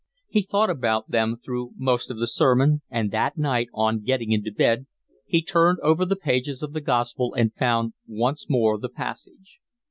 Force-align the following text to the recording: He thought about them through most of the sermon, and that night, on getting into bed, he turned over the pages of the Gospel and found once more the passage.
He 0.27 0.41
thought 0.41 0.71
about 0.71 1.11
them 1.11 1.37
through 1.37 1.73
most 1.77 2.09
of 2.09 2.17
the 2.17 2.25
sermon, 2.25 2.81
and 2.89 3.11
that 3.11 3.37
night, 3.37 3.67
on 3.71 4.01
getting 4.01 4.31
into 4.31 4.51
bed, 4.51 4.87
he 5.27 5.43
turned 5.43 5.77
over 5.83 6.05
the 6.05 6.15
pages 6.15 6.63
of 6.63 6.73
the 6.73 6.81
Gospel 6.81 7.35
and 7.35 7.53
found 7.53 7.93
once 8.07 8.49
more 8.49 8.79
the 8.79 8.89
passage. 8.89 9.59